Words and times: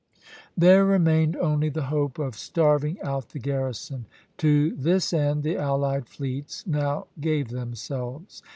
There 0.57 0.83
remained 0.83 1.35
only 1.35 1.69
the 1.69 1.83
hope 1.93 2.17
of 2.17 2.33
starving 2.33 2.97
out 3.03 3.29
the 3.29 3.37
garrison. 3.37 4.07
To 4.37 4.71
this 4.75 5.13
end 5.13 5.43
the 5.43 5.57
allied 5.57 6.07
fleets 6.09 6.65
now 6.65 7.05
gave 7.19 7.49
themselves. 7.49 8.41